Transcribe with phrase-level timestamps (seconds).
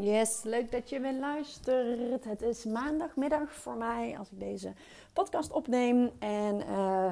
[0.00, 2.24] Yes, leuk dat je weer luistert.
[2.24, 4.72] Het is maandagmiddag voor mij als ik deze
[5.12, 6.10] podcast opneem.
[6.18, 7.10] En uh,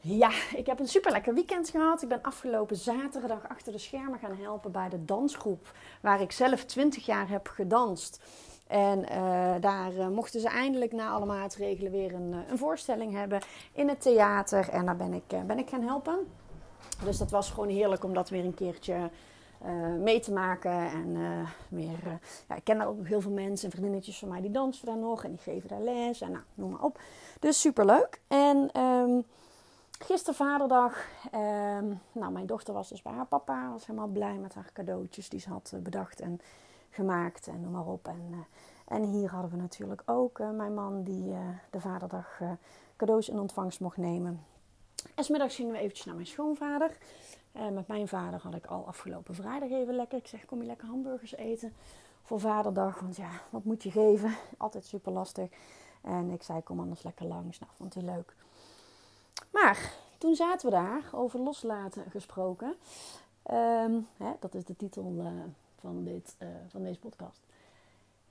[0.00, 2.02] ja, ik heb een super lekker weekend gehad.
[2.02, 5.72] Ik ben afgelopen zaterdag achter de schermen gaan helpen bij de dansgroep.
[6.02, 8.20] Waar ik zelf 20 jaar heb gedanst.
[8.66, 13.40] En uh, daar uh, mochten ze eindelijk na alle maatregelen weer een, een, voorstelling hebben
[13.72, 14.68] in het theater.
[14.68, 16.18] En daar ben ik, ben ik gaan helpen.
[17.04, 19.10] Dus dat was gewoon heerlijk om dat weer een keertje
[19.66, 20.90] uh, mee te maken.
[20.90, 22.12] En uh, meer, uh,
[22.48, 24.96] ja, ik ken daar ook heel veel mensen en vriendinnetjes van mij die dansen daar
[24.96, 27.00] nog en die geven daar les en nou, noem maar op.
[27.38, 28.20] Dus super leuk.
[28.28, 29.24] En um,
[29.98, 34.54] gisteren vaderdag, um, nou mijn dochter was dus bij haar papa, was helemaal blij met
[34.54, 36.40] haar cadeautjes die ze had bedacht en
[36.90, 38.06] gemaakt en noem maar op.
[38.06, 38.46] En,
[38.88, 41.34] en hier hadden we natuurlijk ook mijn man die
[41.70, 42.40] de vaderdag
[42.96, 44.44] cadeaus in ontvangst mocht nemen.
[45.14, 46.96] En smiddags gingen we eventjes naar mijn schoonvader.
[47.52, 50.18] En eh, met mijn vader had ik al afgelopen vrijdag even lekker.
[50.18, 51.72] Ik zeg, kom je lekker hamburgers eten
[52.22, 53.00] voor vaderdag?
[53.00, 54.34] Want ja, wat moet je geven?
[54.58, 55.50] Altijd super lastig.
[56.00, 57.58] En ik zei, kom anders lekker langs.
[57.58, 58.34] Nou, vond hij leuk.
[59.50, 62.74] Maar toen zaten we daar, over loslaten gesproken.
[63.50, 65.26] Um, hè, dat is de titel uh,
[65.80, 67.40] van, dit, uh, van deze podcast.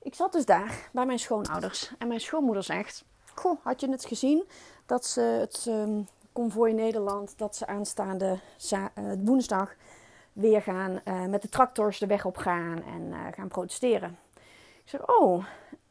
[0.02, 1.92] Ik zat dus daar bij mijn schoonouders.
[1.98, 3.06] En mijn schoonmoeder zegt...
[3.36, 4.44] Goh, had je het gezien
[4.86, 6.08] dat ze het um,
[6.40, 8.40] Convoy Nederland dat ze aanstaande
[8.74, 8.86] uh,
[9.24, 9.76] woensdag
[10.34, 14.18] weer gaan uh, met de tractors de weg op gaan en uh, gaan protesteren.
[14.84, 15.46] Ik zeg, oh,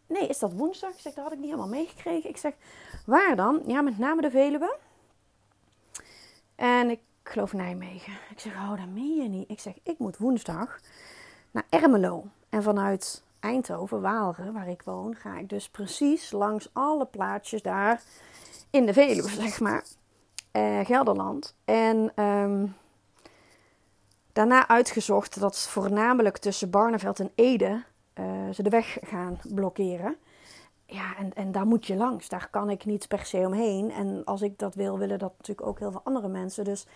[0.07, 0.91] nee, is dat woensdag?
[0.91, 2.31] Ik zeg, dat had ik niet helemaal meegekregen.
[2.31, 2.53] Ik zeg,
[3.07, 3.63] waar dan?
[3.67, 4.77] Ja, met name de Veluwe.
[6.55, 8.13] En ik geloof Nijmegen.
[8.31, 9.51] Ik zeg, oh, dat meen je niet.
[9.51, 10.81] Ik zeg, ik moet woensdag
[11.51, 12.25] naar Ermelo.
[12.49, 18.03] En vanuit Eindhoven, Waalre, waar ik woon, ga ik dus precies langs alle plaatsjes daar
[18.71, 19.85] in de Veluwe, zeg maar
[20.59, 21.55] uh, Gelderland.
[21.65, 22.77] En um,
[24.33, 27.83] daarna uitgezocht dat voornamelijk tussen Barneveld en Ede
[28.15, 30.17] uh, ze de weg gaan blokkeren.
[30.87, 32.29] Ja, en, en daar moet je langs.
[32.29, 33.91] Daar kan ik niet per se omheen.
[33.91, 36.65] En als ik dat wil, willen dat natuurlijk ook heel veel andere mensen.
[36.65, 36.87] Dus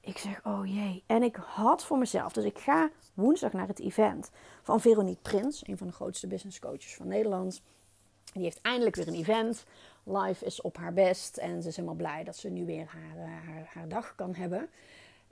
[0.00, 1.02] ik zeg, oh jee.
[1.06, 4.30] En ik had voor mezelf, dus ik ga woensdag naar het event
[4.62, 7.62] van Veronique Prins, een van de grootste business coaches van Nederland.
[8.32, 9.64] Die heeft eindelijk weer een event.
[10.04, 13.26] Life is op haar best en ze is helemaal blij dat ze nu weer haar,
[13.26, 14.68] eh, haar, haar dag kan hebben.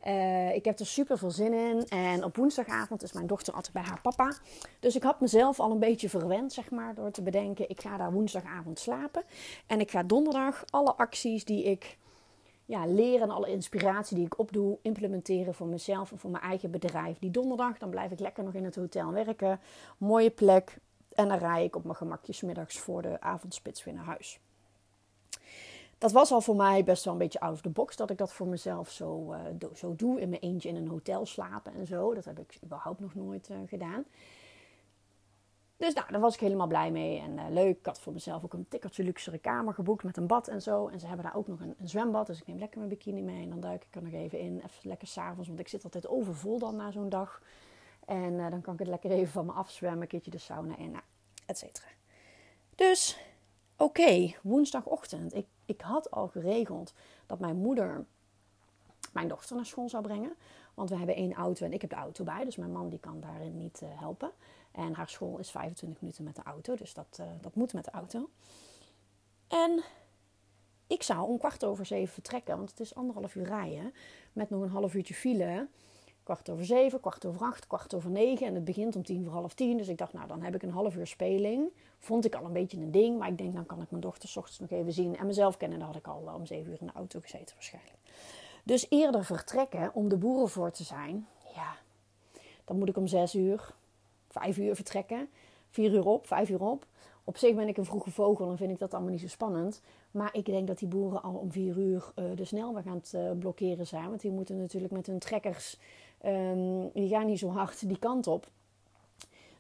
[0.07, 1.87] Uh, ik heb er super veel zin in.
[1.89, 4.33] En op woensdagavond is mijn dochter altijd bij haar papa.
[4.81, 7.97] Dus ik had mezelf al een beetje verwend, zeg maar, door te bedenken: ik ga
[7.97, 9.23] daar woensdagavond slapen.
[9.67, 11.99] En ik ga donderdag alle acties die ik
[12.65, 16.71] ja, leer en alle inspiratie die ik opdoe, implementeren voor mezelf en voor mijn eigen
[16.71, 17.19] bedrijf.
[17.19, 19.61] Die donderdag, dan blijf ik lekker nog in het hotel werken.
[19.99, 20.79] Mooie plek.
[21.15, 24.41] En dan rij ik op mijn gemakjes middags voor de avondspits weer naar huis
[25.99, 28.19] dat was al voor mij best wel een beetje out of the box dat ik
[28.19, 30.21] dat voor mezelf zo, do, zo doe.
[30.21, 32.15] In mijn eentje in een hotel slapen en zo.
[32.15, 34.05] Dat heb ik überhaupt nog nooit uh, gedaan.
[35.77, 37.79] Dus nou, daar was ik helemaal blij mee en uh, leuk.
[37.79, 40.89] Ik had voor mezelf ook een tikkeltje luxere kamer geboekt met een bad en zo.
[40.89, 43.43] En ze hebben daar ook nog een, zwembad, dus ik neem lekker mijn bikini mee.
[43.43, 46.09] En dan duik ik er nog even in, even lekker s'avonds, want ik zit altijd
[46.09, 47.43] overvol dan na zo'n dag.
[48.05, 50.91] En dan kan ik het lekker even van me afzwemmen, een keertje de sauna in,
[50.91, 51.05] nou,
[51.47, 51.87] et cetera.
[52.75, 53.19] Dus
[53.77, 55.35] oké, woensdagochtend.
[55.35, 56.95] Ik, ik had al geregeld
[57.27, 58.05] dat mijn moeder
[59.13, 60.37] mijn dochter naar school zou brengen.
[60.75, 62.45] Want we hebben één auto en ik heb de auto bij.
[62.45, 64.31] Dus mijn man die kan daarin niet uh, helpen.
[64.73, 66.77] En haar school is 25 minuten met de auto.
[66.77, 68.31] Dus dat, uh, dat moet met de auto.
[69.49, 69.83] En
[70.87, 72.57] ik zou om kwart over zeven vertrekken.
[72.57, 73.95] Want het is anderhalf uur rijden.
[74.33, 75.69] Met nog een half uurtje file
[76.29, 78.47] kwart over zeven, kwart over acht, kwart over negen.
[78.47, 79.77] En het begint om tien voor half tien.
[79.77, 81.69] Dus ik dacht, nou, dan heb ik een half uur speling.
[81.99, 83.19] Vond ik al een beetje een ding.
[83.19, 85.17] Maar ik denk, dan kan ik mijn dochter s ochtends nog even zien.
[85.17, 87.97] En mezelf kennen, dan had ik al om zeven uur in de auto gezeten waarschijnlijk.
[88.63, 91.27] Dus eerder vertrekken om de boeren voor te zijn.
[91.55, 91.77] Ja,
[92.65, 93.75] dan moet ik om zes uur,
[94.29, 95.29] vijf uur vertrekken.
[95.71, 96.87] Vier uur op, vijf uur op.
[97.25, 99.81] op zich ben ik een vroege vogel en vind ik dat allemaal niet zo spannend.
[100.11, 103.13] Maar ik denk dat die boeren al om vier uur uh, de snelweg aan het
[103.15, 104.09] uh, blokkeren zijn.
[104.09, 105.79] Want die moeten natuurlijk met hun trekkers,
[106.25, 108.47] um, die gaan niet zo hard die kant op.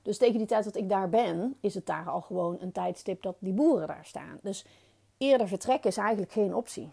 [0.02, 3.22] Dus tegen die tijd dat ik daar ben, is het daar al gewoon een tijdstip
[3.22, 4.38] dat die boeren daar staan.
[4.42, 4.64] Dus
[5.16, 6.90] eerder vertrekken is eigenlijk geen optie.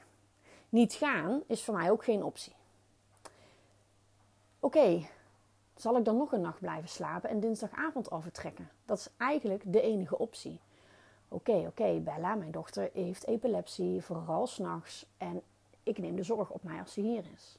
[0.69, 2.53] Niet gaan is voor mij ook geen optie.
[4.59, 5.07] Oké,
[5.75, 8.69] zal ik dan nog een nacht blijven slapen en dinsdagavond al vertrekken?
[8.85, 10.59] Dat is eigenlijk de enige optie.
[11.27, 15.06] Oké, oké, Bella, mijn dochter heeft epilepsie, vooral s'nachts.
[15.17, 15.41] En
[15.83, 17.57] ik neem de zorg op mij als ze hier is.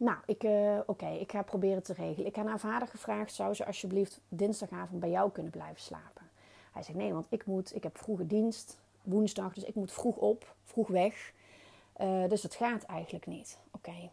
[0.00, 2.26] Nou, ik, uh, oké, ik ga proberen te regelen.
[2.26, 6.28] Ik heb naar vader gevraagd, zou ze alsjeblieft dinsdagavond bij jou kunnen blijven slapen?
[6.72, 10.16] Hij zegt, nee, want ik moet, ik heb vroege dienst, woensdag, dus ik moet vroeg
[10.16, 11.32] op, vroeg weg.
[12.00, 13.58] Uh, dus dat gaat eigenlijk niet.
[13.70, 14.10] Oké.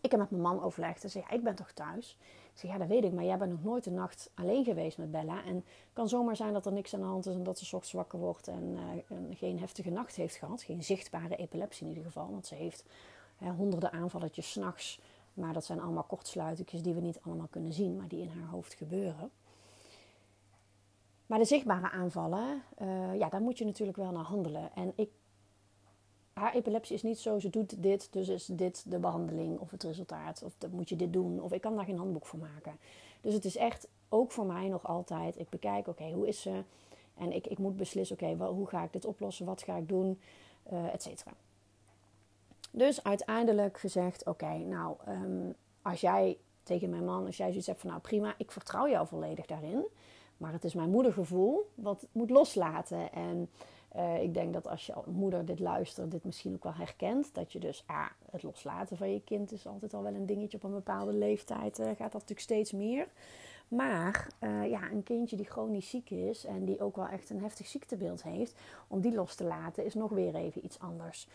[0.00, 2.16] Ik heb met mijn man overlegd en zei, ik ben toch thuis?
[2.52, 4.98] Ik zeg, ja, dat weet ik, maar jij bent nog nooit een nacht alleen geweest
[4.98, 5.44] met Bella.
[5.44, 7.64] En het kan zomaar zijn dat er niks aan de hand is en dat ze
[7.64, 8.78] ochtends wakker wordt en,
[9.10, 10.62] uh, geen heftige nacht heeft gehad.
[10.62, 12.84] Geen zichtbare epilepsie in ieder geval, want ze heeft
[13.50, 15.00] honderden aanvalletjes s'nachts.
[15.34, 18.48] Maar dat zijn allemaal kortsluitingjes die we niet allemaal kunnen zien, maar die in haar
[18.48, 19.30] hoofd gebeuren.
[21.26, 24.70] Maar de zichtbare aanvallen, uh, ja, daar moet je natuurlijk wel naar handelen.
[24.74, 25.10] En ik,
[26.32, 29.82] haar epilepsie is niet zo, ze doet dit, dus is dit de behandeling of het
[29.82, 30.42] resultaat.
[30.42, 32.76] Of dan moet je dit doen, of ik kan daar geen handboek voor maken.
[33.20, 36.62] Dus het is echt ook voor mij nog altijd, ik bekijk, oké, hoe is ze?
[37.14, 39.46] En ik, ik moet beslissen, oké, hoe ga ik dit oplossen?
[39.46, 40.20] Wat ga ik doen?
[40.72, 41.32] Uh, et cetera.
[42.72, 47.80] Dus uiteindelijk gezegd: Oké, nou, um, als jij tegen mijn man, als jij zoiets hebt
[47.80, 49.84] van: Nou prima, ik vertrouw jou volledig daarin.
[50.36, 53.12] Maar het is mijn moedergevoel wat moet loslaten.
[53.12, 53.50] En
[53.96, 57.34] uh, ik denk dat als je moeder dit luistert, dit misschien ook wel herkent.
[57.34, 60.56] Dat je dus, ah, het loslaten van je kind is altijd al wel een dingetje
[60.56, 61.78] op een bepaalde leeftijd.
[61.78, 63.08] Uh, gaat dat natuurlijk steeds meer.
[63.68, 67.40] Maar uh, ja, een kindje die chronisch ziek is en die ook wel echt een
[67.40, 68.54] heftig ziektebeeld heeft,
[68.88, 71.28] om die los te laten is nog weer even iets anders.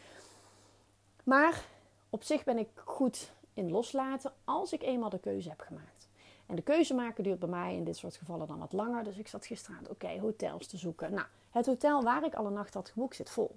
[1.27, 1.65] Maar
[2.09, 6.07] op zich ben ik goed in loslaten als ik eenmaal de keuze heb gemaakt.
[6.45, 9.03] En de keuze maken duurt bij mij in dit soort gevallen dan wat langer.
[9.03, 11.13] Dus ik zat gisteravond, oké, hotels te zoeken.
[11.13, 13.55] Nou, het hotel waar ik al een nacht had geboekt zit vol.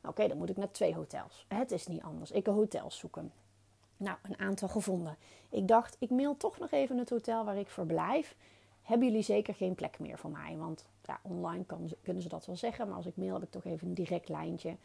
[0.00, 1.44] Nou, oké, dan moet ik naar twee hotels.
[1.48, 2.30] Het is niet anders.
[2.30, 3.32] Ik ga hotels zoeken.
[3.96, 5.16] Nou, een aantal gevonden.
[5.48, 8.36] Ik dacht, ik mail toch nog even het hotel waar ik verblijf.
[8.82, 10.56] Hebben jullie zeker geen plek meer voor mij?
[10.56, 12.86] Want ja, online kan, kunnen ze dat wel zeggen.
[12.86, 14.76] Maar als ik mail heb ik toch even een direct lijntje.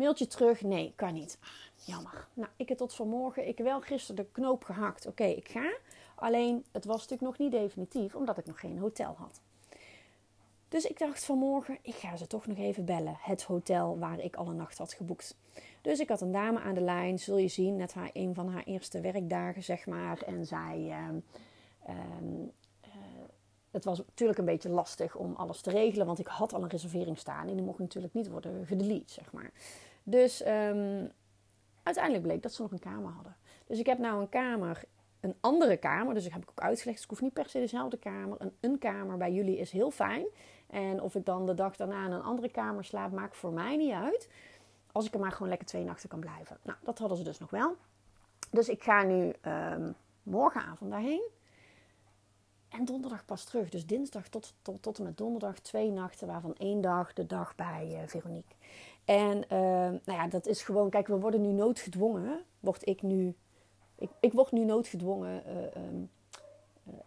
[0.00, 1.38] Mailtje terug, nee, kan niet.
[1.84, 2.26] Jammer.
[2.34, 5.06] Nou, ik heb tot vanmorgen, ik heb wel gisteren de knoop gehakt.
[5.06, 5.72] Oké, ik ga.
[6.14, 9.40] Alleen, het was natuurlijk nog niet definitief, omdat ik nog geen hotel had.
[10.68, 13.16] Dus ik dacht vanmorgen, ik ga ze toch nog even bellen.
[13.18, 15.36] Het hotel waar ik al een nacht had geboekt.
[15.82, 18.48] Dus ik had een dame aan de lijn, zul je zien, net haar, een van
[18.48, 20.22] haar eerste werkdagen, zeg maar.
[20.22, 20.96] En zij,
[21.88, 21.94] uh,
[23.70, 26.68] het was natuurlijk een beetje lastig om alles te regelen, want ik had al een
[26.68, 29.50] reservering staan en die mocht natuurlijk niet worden gedelete, zeg maar.
[30.02, 31.12] Dus um,
[31.82, 33.36] uiteindelijk bleek dat ze nog een kamer hadden.
[33.66, 34.82] Dus ik heb nou een kamer,
[35.20, 37.58] een andere kamer, dus ik heb ik ook uitgelegd, dus ik hoef niet per se
[37.58, 38.40] dezelfde kamer.
[38.40, 40.26] Een, een kamer bij jullie is heel fijn.
[40.66, 43.76] En of ik dan de dag daarna in een andere kamer slaap, maakt voor mij
[43.76, 44.28] niet uit.
[44.92, 46.58] Als ik er maar gewoon lekker twee nachten kan blijven.
[46.62, 47.76] Nou, dat hadden ze dus nog wel.
[48.50, 51.28] Dus ik ga nu um, morgenavond daarheen.
[52.68, 53.68] En donderdag pas terug.
[53.68, 57.54] Dus dinsdag tot, tot, tot en met donderdag twee nachten, waarvan één dag de dag
[57.54, 58.54] bij uh, Veronique.
[59.10, 62.44] En uh, nou ja, dat is gewoon, kijk, we worden nu noodgedwongen.
[62.60, 63.34] Word ik nu,
[63.94, 66.10] ik, ik word nu noodgedwongen uh, um,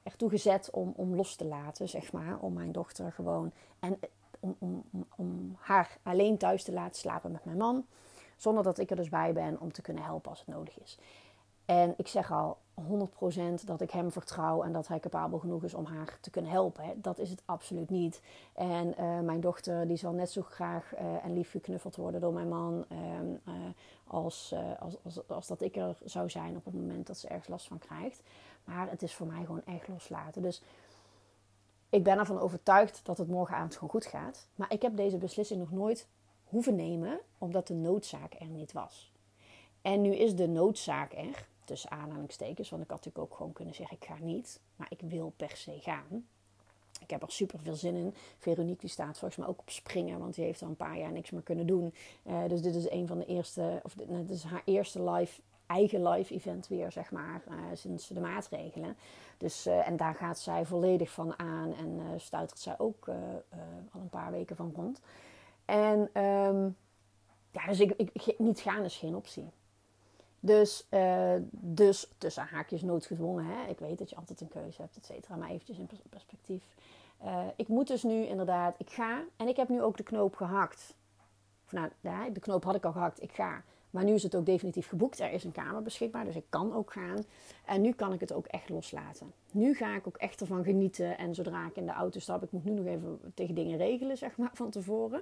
[0.04, 2.40] echt toegezet om, om los te laten, zeg maar.
[2.40, 4.00] Om mijn dochter gewoon, en
[4.40, 7.86] om, om, om haar alleen thuis te laten slapen met mijn man.
[8.38, 10.98] Zonder dat ik er dus bij ben om te kunnen helpen als het nodig is.
[11.66, 15.74] En ik zeg al 100% dat ik hem vertrouw en dat hij capabel genoeg is
[15.74, 17.02] om haar te kunnen helpen.
[17.02, 18.22] Dat is het absoluut niet.
[18.54, 22.34] En uh, mijn dochter die zal net zo graag uh, en lief geknuffeld worden door
[22.34, 23.54] mijn man uh,
[24.08, 27.48] als, als, als, als, dat ik er zou zijn op het moment dat ze ergens
[27.48, 28.22] last van krijgt.
[28.64, 30.42] Maar het is voor mij gewoon echt loslaten.
[30.42, 30.62] Dus
[31.90, 34.48] ik ben ervan overtuigd dat het morgenavond gewoon goed gaat.
[34.56, 36.08] Maar ik heb deze beslissing nog nooit
[36.44, 39.12] hoeven nemen omdat de noodzaak er niet was.
[39.82, 42.70] En nu is de noodzaak er tussen aanhalingstekens.
[42.70, 44.60] Want ik had natuurlijk ook gewoon kunnen zeggen: ik ga niet.
[44.76, 46.28] Maar ik wil per se gaan.
[47.02, 48.14] Ik heb er super veel zin in.
[48.38, 51.12] Veronique die staat volgens mij ook op springen, want die heeft al een paar jaar
[51.12, 51.94] niks meer kunnen doen.
[52.24, 55.42] Uh, dus dit is een van de eerste, of dit, dit is haar eerste live,
[55.66, 58.98] eigen live event weer, zeg maar, uh, sinds de maatregelen.
[59.38, 63.08] Dus, uh, en daar gaat zij volledig van aan en stuitert zij ook
[63.92, 65.00] al een paar weken van rond.
[65.66, 66.76] En um,
[67.52, 69.50] ja, dus ik, ik, niet gaan is geen optie.
[70.46, 73.46] Dus, uh, dus tussen haakjes noodgedwongen.
[73.46, 73.70] Hè?
[73.70, 75.36] Ik weet dat je altijd een keuze hebt, et cetera.
[75.36, 76.64] Maar eventjes in perspectief.
[77.18, 80.36] eh, ik moet dus nu inderdaad, ik ga en ik heb nu ook de knoop
[80.36, 80.94] gehakt.
[81.70, 83.64] Nou, ja, de knoop had ik al gehakt, ik ga.
[83.90, 85.20] Maar nu is het ook definitief geboekt.
[85.20, 87.24] Er is een kamer beschikbaar, dus ik kan ook gaan.
[87.66, 89.34] En nu kan ik het ook echt loslaten.
[89.52, 91.18] Nu ga ik ook echt ervan genieten.
[91.18, 94.18] En zodra ik in de auto stap, ik moet nu nog even tegen dingen regelen,
[94.18, 95.22] zeg maar, van tevoren.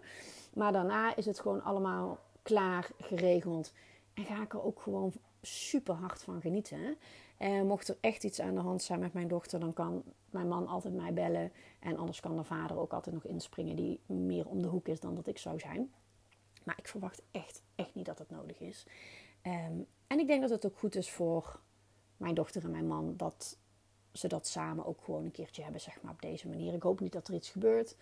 [0.53, 3.73] Maar daarna is het gewoon allemaal klaar, geregeld.
[4.21, 6.97] En ga ik er ook gewoon super hard van genieten.
[7.37, 10.47] En mocht er echt iets aan de hand zijn met mijn dochter, dan kan mijn
[10.47, 11.51] man altijd mij bellen.
[11.79, 14.99] En anders kan de vader ook altijd nog inspringen, die meer om de hoek is
[14.99, 15.93] dan dat ik zou zijn.
[16.63, 18.85] Maar ik verwacht echt, echt niet dat het nodig is.
[19.41, 19.73] Ehm,
[20.07, 21.59] en ik denk dat het ook goed is voor
[22.17, 23.57] mijn dochter en mijn man dat
[24.13, 26.73] ze dat samen ook gewoon een keertje hebben, zeg maar op deze manier.
[26.73, 27.95] Ik hoop niet dat er iets gebeurt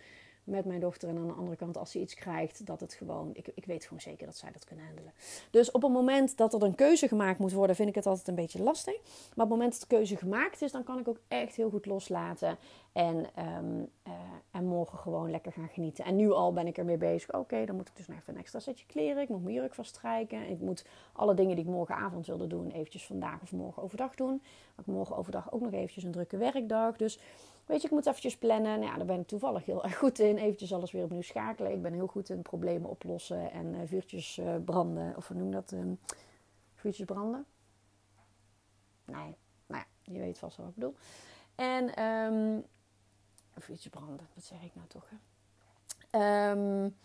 [0.44, 1.08] met mijn dochter.
[1.08, 3.30] En aan de andere kant, als ze iets krijgt, dat het gewoon.
[3.32, 5.12] Ik, ik weet gewoon zeker dat zij dat kunnen handelen.
[5.50, 8.28] Dus op het moment dat er een keuze gemaakt moet worden, vind ik het altijd
[8.28, 8.94] een beetje lastig.
[9.34, 11.70] Maar op het moment dat de keuze gemaakt is, dan kan ik ook echt heel
[11.70, 12.58] goed loslaten.
[12.92, 14.12] En, um, uh,
[14.50, 16.04] en morgen gewoon lekker gaan genieten.
[16.04, 17.34] En nu al ben ik ermee bezig.
[17.34, 19.22] Oké, dan moet ik dus nog even een extra setje kleren.
[19.22, 20.48] Ik moet mijn jurk vaststrijken.
[20.50, 24.42] Ik moet alle dingen die ik morgenavond wilde doen, eventjes vandaag of morgen overdag doen.
[24.74, 26.96] Want morgen overdag ook nog eventjes een drukke werkdag.
[26.96, 27.18] Dus
[27.70, 28.78] weet je, ik moet eventjes plannen.
[28.78, 30.36] Nou ja, daar ben ik toevallig heel erg goed in.
[30.36, 31.72] Eventjes alles weer opnieuw schakelen.
[31.72, 35.16] Ik ben heel goed in problemen oplossen en uh, vuurtjes uh, branden.
[35.16, 35.72] Of hoe noem je dat?
[35.72, 35.98] Um,
[36.74, 37.46] vuurtjes branden?
[39.04, 39.36] Nee,
[39.66, 40.94] nou ja, je weet vast wat ik bedoel.
[41.54, 42.64] En um,
[43.54, 45.10] vuurtjes branden, wat zeg ik nou toch?
[46.10, 46.96] Um,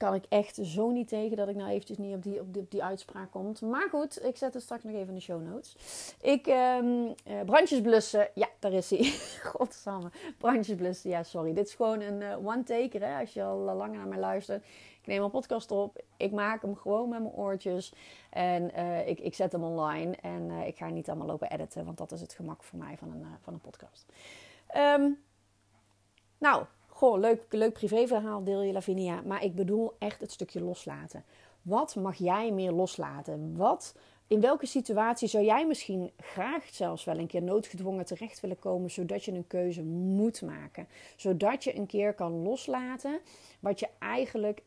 [0.00, 2.62] kan ik echt zo niet tegen dat ik nou eventjes niet op die, op die,
[2.62, 3.60] op die uitspraak komt.
[3.60, 5.76] Maar goed, ik zet het straks nog even in de show notes.
[6.20, 7.14] Ik, um,
[7.44, 8.28] brandjes blussen.
[8.34, 9.04] Ja, daar is hij.
[9.52, 10.10] Godsamme.
[10.38, 11.10] Brandjes blussen.
[11.10, 11.54] Ja, sorry.
[11.54, 13.18] Dit is gewoon een uh, one-taker.
[13.18, 14.64] Als je al uh, langer naar mij luistert.
[15.00, 16.02] Ik neem een podcast op.
[16.16, 17.92] Ik maak hem gewoon met mijn oortjes.
[18.30, 18.74] En
[19.06, 20.16] ik, ik zet hem online.
[20.16, 21.84] En ik ga niet allemaal lopen editen.
[21.84, 24.06] Want dat is het gemak voor mij van een, van een podcast.
[24.76, 25.18] Um,
[26.38, 26.64] nou,
[27.00, 29.22] Goh, leuk, leuk privéverhaal deel je, Lavinia.
[29.24, 31.24] Maar ik bedoel echt het stukje loslaten.
[31.62, 33.56] Wat mag jij meer loslaten?
[33.56, 33.94] Wat,
[34.26, 38.90] in welke situatie zou jij misschien graag zelfs wel een keer noodgedwongen terecht willen komen,
[38.90, 40.88] zodat je een keuze moet maken?
[41.16, 43.20] Zodat je een keer kan loslaten
[43.60, 44.62] wat je eigenlijk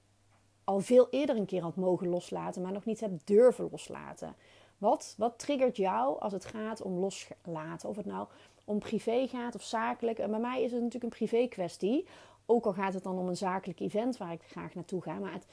[0.63, 4.35] al veel eerder een keer had mogen loslaten, maar nog niet hebt durven loslaten.
[4.77, 7.89] Wat, wat triggert jou als het gaat om loslaten?
[7.89, 8.27] Of het nou
[8.65, 10.19] om privé gaat of zakelijk.
[10.19, 12.07] En bij mij is het natuurlijk een privé kwestie.
[12.45, 15.19] Ook al gaat het dan om een zakelijk event waar ik graag naartoe ga.
[15.19, 15.45] Maar het,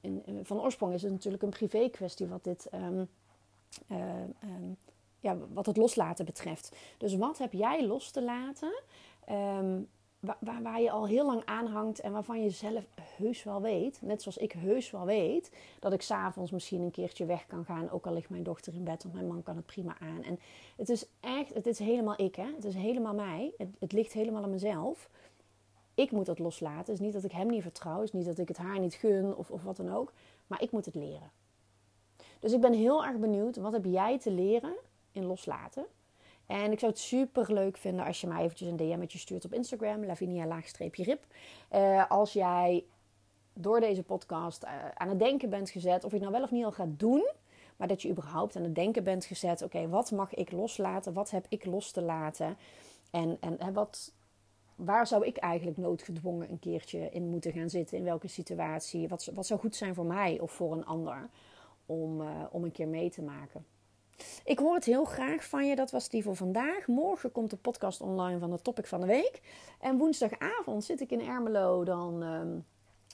[0.00, 2.68] in, van oorsprong is het natuurlijk een privé kwestie wat dit.
[2.74, 3.08] Um,
[5.20, 6.76] ja, wat het loslaten betreft.
[6.98, 8.82] Dus wat heb jij los te laten?
[9.30, 9.88] Um,
[10.24, 12.84] waar, waar, je al heel lang aan hangt en waarvan je zelf
[13.16, 15.50] heus wel weet, net zoals ik heus wel weet,
[15.80, 18.84] dat ik s'avonds misschien een keertje weg kan gaan, ook al ligt mijn dochter in
[18.84, 20.22] bed, want mijn man kan het prima aan.
[20.22, 20.38] En
[20.76, 22.46] het is echt, het is helemaal ik, hè?
[22.54, 23.52] Het is helemaal mij.
[23.56, 25.08] Het, het ligt helemaal aan mezelf.
[25.94, 26.78] Ik moet dat loslaten.
[26.78, 28.78] Het is niet dat ik hem niet vertrouw, het is niet dat ik het haar
[28.78, 30.12] niet gun of, of wat dan ook,
[30.46, 31.30] maar ik moet het leren.
[32.38, 34.74] Dus ik ben heel erg benieuwd, wat heb jij te leren
[35.12, 35.86] in loslaten?
[36.46, 39.52] En ik zou het super leuk vinden als je mij eventjes een DM'tje stuurt op
[39.52, 41.26] Instagram, lavinia-rip.
[41.74, 42.84] Uh, als jij
[43.52, 46.50] door deze podcast uh, aan het denken bent gezet, of je het nou wel of
[46.50, 47.30] niet al gaat doen,
[47.76, 51.30] maar dat je überhaupt aan het denken bent gezet, oké, wat mag ik loslaten, wat
[51.30, 52.56] heb ik los te laten
[53.10, 54.12] en, en, wat,
[54.74, 59.30] waar zou ik eigenlijk noodgedwongen een keertje in moeten gaan zitten, in welke situatie, wat,
[59.34, 61.28] wat zou goed zijn voor mij of voor een ander
[61.86, 63.64] om, uh, om een keer mee te maken.
[64.44, 65.76] Ik hoor het heel graag van je.
[65.76, 66.86] Dat was die voor vandaag.
[66.86, 69.40] Morgen komt de podcast online van het topic van de week.
[69.80, 71.84] En woensdagavond zit ik in Ermelo.
[71.84, 72.64] Dan um,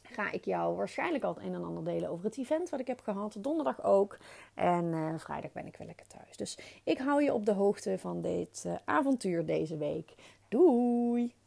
[0.03, 2.87] ga ik jou waarschijnlijk al het een en ander delen over het event wat ik
[2.87, 3.37] heb gehad.
[3.39, 4.19] Donderdag ook.
[4.55, 6.37] En uh, vrijdag ben ik weer lekker thuis.
[6.37, 10.15] Dus ik hou je op de hoogte van dit uh, avontuur deze week.
[10.49, 11.40] Doei!